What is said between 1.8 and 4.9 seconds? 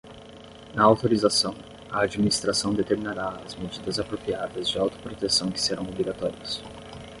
a Administração determinará as medidas apropriadas de